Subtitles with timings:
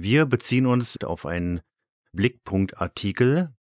[0.00, 1.60] Wir beziehen uns auf einen
[2.12, 3.52] Blickpunkt-Artikel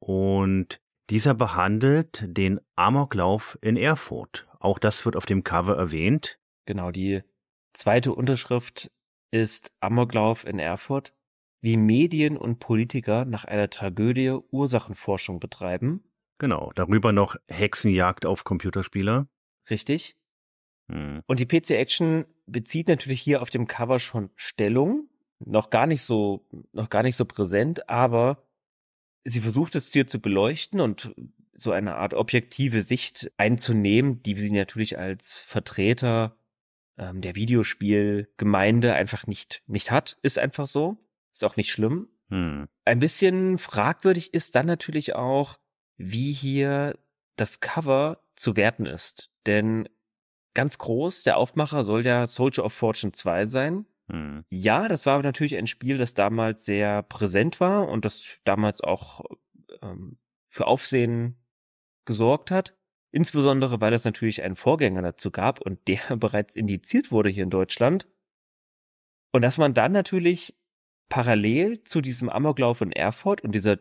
[0.00, 4.46] und dieser behandelt den Amoklauf in Erfurt.
[4.60, 6.38] Auch das wird auf dem Cover erwähnt.
[6.66, 7.22] Genau, die
[7.72, 8.90] zweite Unterschrift
[9.30, 11.14] ist Amoklauf in Erfurt,
[11.62, 16.04] wie Medien und Politiker nach einer Tragödie Ursachenforschung betreiben.
[16.36, 19.26] Genau, darüber noch Hexenjagd auf Computerspieler.
[19.70, 20.16] Richtig.
[20.92, 21.22] Hm.
[21.26, 25.08] Und die PC Action bezieht natürlich hier auf dem Cover schon Stellung.
[25.40, 28.42] Noch gar nicht so, noch gar nicht so präsent, aber
[29.24, 31.14] sie versucht es hier zu beleuchten und
[31.54, 36.36] so eine Art objektive Sicht einzunehmen, die sie natürlich als Vertreter
[36.96, 40.18] ähm, der Videospielgemeinde einfach nicht, nicht hat.
[40.22, 40.98] Ist einfach so.
[41.32, 42.08] Ist auch nicht schlimm.
[42.30, 42.68] Hm.
[42.84, 45.58] Ein bisschen fragwürdig ist dann natürlich auch,
[45.96, 46.96] wie hier
[47.36, 49.30] das Cover zu werten ist.
[49.46, 49.88] Denn
[50.54, 53.86] ganz groß, der Aufmacher soll ja Soldier of Fortune 2 sein.
[54.10, 54.44] Hm.
[54.50, 59.20] Ja, das war natürlich ein Spiel, das damals sehr präsent war und das damals auch
[59.82, 61.36] ähm, für Aufsehen
[62.04, 62.76] gesorgt hat.
[63.10, 67.50] Insbesondere, weil es natürlich einen Vorgänger dazu gab und der bereits indiziert wurde hier in
[67.50, 68.08] Deutschland.
[69.32, 70.56] Und dass man dann natürlich
[71.10, 73.78] parallel zu diesem Amoklauf in Erfurt und dieser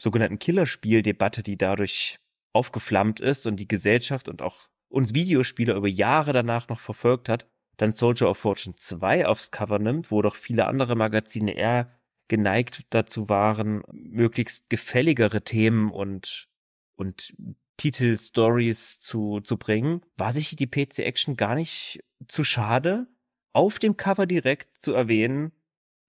[0.00, 2.18] sogenannten Killerspieldebatte, die dadurch
[2.52, 7.48] aufgeflammt ist und die Gesellschaft und auch uns Videospieler über Jahre danach noch verfolgt hat,
[7.80, 11.90] dann Soldier of Fortune 2 aufs Cover nimmt, wo doch viele andere Magazine eher
[12.28, 16.50] geneigt dazu waren, möglichst gefälligere Themen und,
[16.96, 17.32] und
[17.78, 23.06] Titel-Stories zu, zu bringen, war sich die PC Action gar nicht zu schade,
[23.54, 25.52] auf dem Cover direkt zu erwähnen,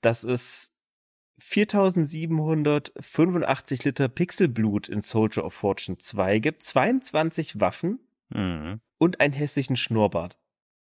[0.02, 0.76] dass es
[1.40, 8.82] 4785 Liter Pixelblut in Soldier of Fortune 2 gibt, 22 Waffen mhm.
[8.98, 10.38] und einen hässlichen Schnurrbart.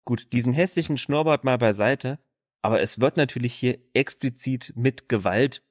[0.04, 2.18] Gut, diesen hässlichen Schnurrbart mal beiseite,
[2.62, 5.62] aber es wird natürlich hier explizit mit Gewalt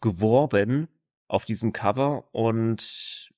[0.00, 0.88] geworben
[1.28, 3.30] auf diesem Cover und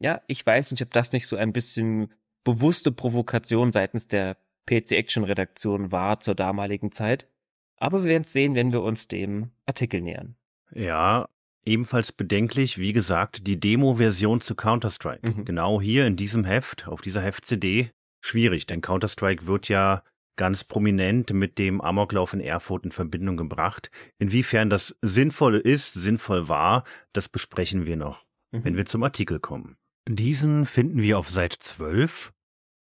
[0.00, 2.12] ja, ich weiß nicht, ob das nicht so ein bisschen
[2.44, 4.36] bewusste Provokation seitens der
[4.66, 7.28] PC Action Redaktion war zur damaligen Zeit.
[7.76, 10.36] Aber wir werden es sehen, wenn wir uns dem Artikel nähern.
[10.72, 11.28] Ja,
[11.64, 15.28] ebenfalls bedenklich, wie gesagt, die Demo-Version zu Counter-Strike.
[15.28, 15.44] Mhm.
[15.44, 17.90] Genau hier in diesem Heft, auf dieser Heft-CD,
[18.20, 20.02] schwierig, denn Counter-Strike wird ja
[20.36, 23.90] ganz prominent mit dem Amoklauf in Erfurt in Verbindung gebracht.
[24.18, 28.64] Inwiefern das sinnvoll ist, sinnvoll war, das besprechen wir noch, mhm.
[28.64, 29.76] wenn wir zum Artikel kommen.
[30.08, 32.32] Diesen finden wir auf Seite 12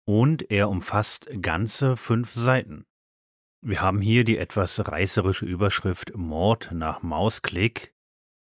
[0.05, 2.85] und er umfasst ganze fünf Seiten.
[3.61, 7.93] Wir haben hier die etwas reißerische Überschrift Mord nach Mausklick,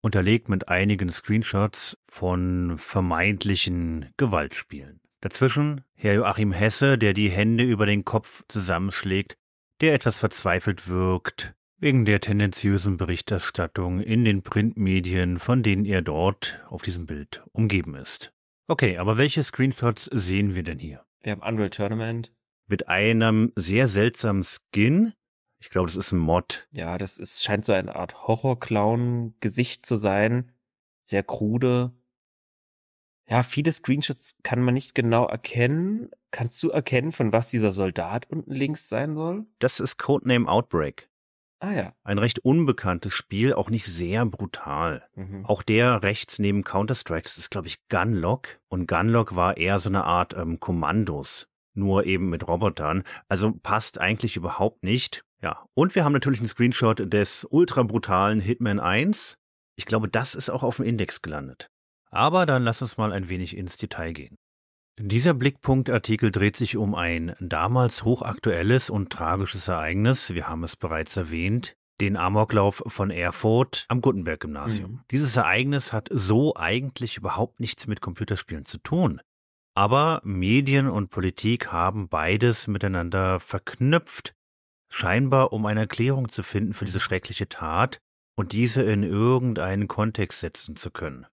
[0.02, 5.02] unterlegt mit einigen Screenshots von vermeintlichen Gewaltspielen.
[5.22, 9.36] Dazwischen Herr Joachim Hesse, der die Hände über den Kopf zusammenschlägt,
[9.82, 16.64] der etwas verzweifelt wirkt, wegen der tendenziösen Berichterstattung in den Printmedien, von denen er dort
[16.70, 18.32] auf diesem Bild umgeben ist.
[18.68, 21.04] Okay, aber welche Screenshots sehen wir denn hier?
[21.22, 22.34] Wir haben Unreal Tournament,
[22.68, 25.14] mit einem sehr seltsamen Skin.
[25.60, 26.68] Ich glaube, das ist ein Mod.
[26.72, 30.52] Ja, das ist, scheint so eine Art Horror-Clown-Gesicht zu sein.
[31.04, 31.94] Sehr krude.
[33.30, 36.10] Ja, viele Screenshots kann man nicht genau erkennen.
[36.32, 39.46] Kannst du erkennen, von was dieser Soldat unten links sein soll?
[39.60, 41.10] Das ist Codename Outbreak.
[41.60, 41.94] Ah ja.
[42.04, 45.08] Ein recht unbekanntes Spiel, auch nicht sehr brutal.
[45.16, 45.46] Mhm.
[45.46, 48.60] Auch der rechts neben Counter-Strike, das ist, glaube ich, Gunlock.
[48.70, 53.04] Und Gunlock war eher so eine Art ähm, Kommandos nur eben mit Robotern.
[53.30, 55.24] Also passt eigentlich überhaupt nicht.
[55.42, 59.38] Ja, und wir haben natürlich einen Screenshot des ultra brutalen Hitman 1.
[59.76, 61.70] Ich glaube, das ist auch auf dem Index gelandet.
[62.10, 64.36] Aber dann lass uns mal ein wenig ins Detail gehen.
[65.00, 71.16] Dieser Blickpunktartikel dreht sich um ein damals hochaktuelles und tragisches Ereignis, wir haben es bereits
[71.18, 74.92] erwähnt, den Amoklauf von Erfurt am Gutenberg-Gymnasium.
[74.92, 75.02] Mhm.
[75.12, 79.22] Dieses Ereignis hat so eigentlich überhaupt nichts mit Computerspielen zu tun.
[79.76, 84.34] Aber Medien und Politik haben beides miteinander verknüpft,
[84.92, 88.00] scheinbar um eine Erklärung zu finden für diese schreckliche Tat
[88.36, 91.28] und diese in irgendeinen Kontext setzen zu können.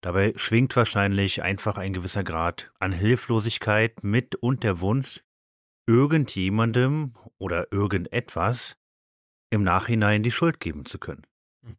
[0.00, 5.22] Dabei schwingt wahrscheinlich einfach ein gewisser Grad an Hilflosigkeit mit und der Wunsch,
[5.86, 8.78] irgendjemandem oder irgendetwas
[9.50, 11.26] im Nachhinein die Schuld geben zu können.
[11.62, 11.76] Mhm.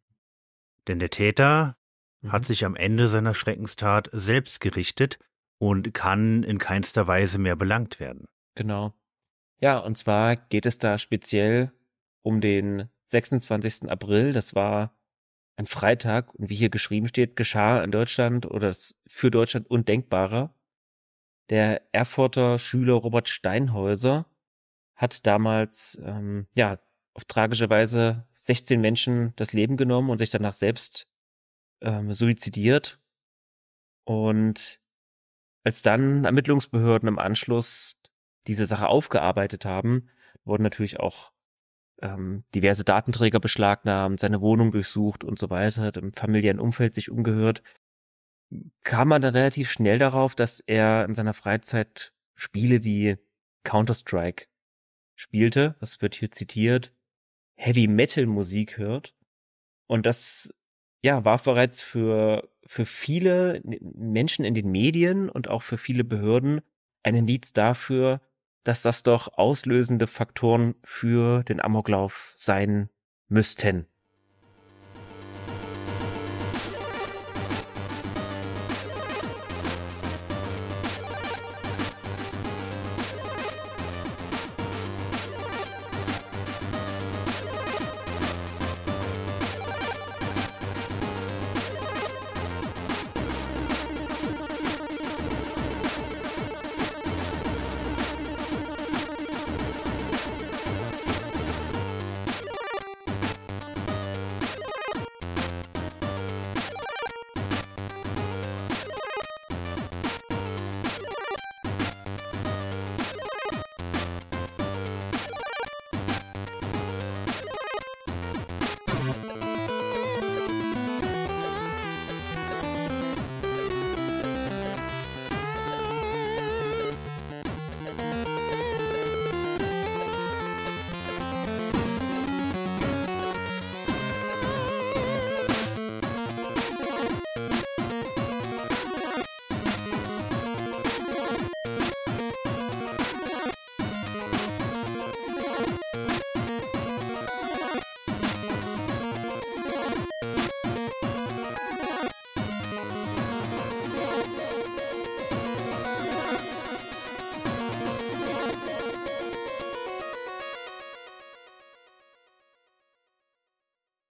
[0.86, 1.76] Denn der Täter
[2.20, 2.32] mhm.
[2.32, 5.18] hat sich am Ende seiner Schreckenstat selbst gerichtet
[5.58, 8.28] und kann in keinster Weise mehr belangt werden.
[8.54, 8.92] Genau.
[9.60, 11.72] Ja, und zwar geht es da speziell
[12.22, 13.90] um den 26.
[13.90, 14.32] April.
[14.32, 14.94] Das war
[15.62, 18.74] ein Freitag und wie hier geschrieben steht, geschah in Deutschland oder
[19.06, 20.54] für Deutschland undenkbarer.
[21.50, 24.26] Der Erfurter Schüler Robert Steinhäuser
[24.94, 26.78] hat damals ähm, ja
[27.14, 31.08] auf tragische Weise 16 Menschen das Leben genommen und sich danach selbst
[31.80, 33.00] ähm, suizidiert.
[34.04, 34.80] Und
[35.64, 38.00] als dann Ermittlungsbehörden im Anschluss
[38.46, 40.08] diese Sache aufgearbeitet haben,
[40.44, 41.31] wurden natürlich auch
[42.00, 47.62] ähm, diverse Datenträger beschlagnahmt, seine Wohnung durchsucht und so weiter, im familiären Umfeld sich umgehört,
[48.82, 53.16] kam man dann relativ schnell darauf, dass er in seiner Freizeit Spiele wie
[53.64, 54.46] Counter-Strike
[55.14, 56.92] spielte, das wird hier zitiert,
[57.56, 59.14] Heavy Metal Musik hört.
[59.86, 60.52] Und das
[61.04, 66.62] ja, war bereits für, für viele Menschen in den Medien und auch für viele Behörden
[67.02, 68.20] ein Indiz dafür,
[68.64, 72.88] dass das doch auslösende Faktoren für den Amoklauf sein
[73.28, 73.86] müssten.